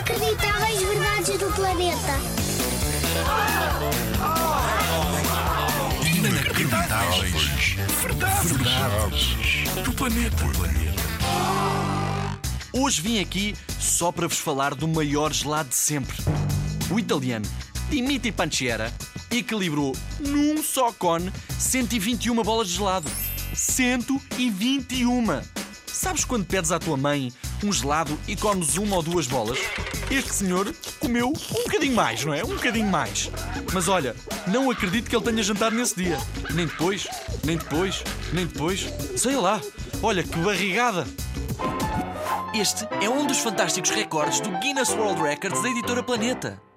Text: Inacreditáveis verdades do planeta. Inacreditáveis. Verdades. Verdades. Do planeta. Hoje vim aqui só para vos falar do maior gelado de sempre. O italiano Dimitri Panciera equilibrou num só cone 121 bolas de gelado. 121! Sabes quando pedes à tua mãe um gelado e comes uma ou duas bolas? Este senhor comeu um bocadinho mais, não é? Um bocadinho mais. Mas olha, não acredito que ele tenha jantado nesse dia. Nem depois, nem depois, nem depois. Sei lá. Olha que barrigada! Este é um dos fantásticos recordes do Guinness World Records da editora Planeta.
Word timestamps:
Inacreditáveis 0.00 0.80
verdades 0.80 1.38
do 1.38 1.52
planeta. 1.52 2.18
Inacreditáveis. 6.16 7.76
Verdades. 8.00 8.50
Verdades. 8.50 9.36
Do 9.84 9.92
planeta. 9.92 10.44
Hoje 12.72 13.02
vim 13.02 13.20
aqui 13.20 13.54
só 13.78 14.10
para 14.10 14.26
vos 14.26 14.38
falar 14.38 14.74
do 14.74 14.88
maior 14.88 15.34
gelado 15.34 15.68
de 15.68 15.76
sempre. 15.76 16.16
O 16.90 16.98
italiano 16.98 17.44
Dimitri 17.90 18.32
Panciera 18.32 18.90
equilibrou 19.30 19.94
num 20.18 20.62
só 20.62 20.90
cone 20.92 21.30
121 21.58 22.42
bolas 22.42 22.68
de 22.68 22.76
gelado. 22.76 23.10
121! 23.54 25.26
Sabes 25.86 26.24
quando 26.24 26.46
pedes 26.46 26.72
à 26.72 26.78
tua 26.78 26.96
mãe 26.96 27.30
um 27.66 27.72
gelado 27.72 28.18
e 28.26 28.36
comes 28.36 28.76
uma 28.76 28.96
ou 28.96 29.02
duas 29.02 29.26
bolas? 29.26 29.58
Este 30.10 30.32
senhor 30.32 30.74
comeu 30.98 31.28
um 31.28 31.64
bocadinho 31.64 31.94
mais, 31.94 32.24
não 32.24 32.34
é? 32.34 32.42
Um 32.44 32.54
bocadinho 32.54 32.88
mais. 32.88 33.30
Mas 33.72 33.88
olha, 33.88 34.16
não 34.46 34.70
acredito 34.70 35.08
que 35.08 35.16
ele 35.16 35.24
tenha 35.24 35.42
jantado 35.42 35.76
nesse 35.76 35.94
dia. 35.96 36.18
Nem 36.54 36.66
depois, 36.66 37.06
nem 37.44 37.56
depois, 37.56 38.02
nem 38.32 38.46
depois. 38.46 38.86
Sei 39.16 39.36
lá. 39.36 39.60
Olha 40.02 40.22
que 40.22 40.38
barrigada! 40.38 41.06
Este 42.54 42.86
é 43.00 43.08
um 43.08 43.26
dos 43.26 43.38
fantásticos 43.38 43.90
recordes 43.90 44.40
do 44.40 44.50
Guinness 44.58 44.90
World 44.90 45.22
Records 45.22 45.62
da 45.62 45.68
editora 45.68 46.02
Planeta. 46.02 46.69